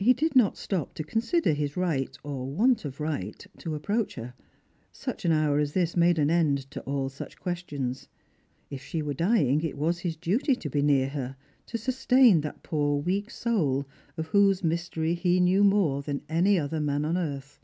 [0.00, 4.34] He did not stop to consider his right, or want of right, to approach her.
[4.90, 8.08] Such an hour as this made an end to all Buch questions.
[8.68, 12.04] If she were dying, it was his duty to be near Strangers and Pilgrims.
[12.04, 13.86] 331 her; to sustain that poor weak soul,
[14.16, 17.60] of whose mystery he knew more than any other man on earth.